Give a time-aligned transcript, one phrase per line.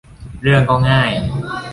[0.41, 1.11] เรื่องก็ง่าย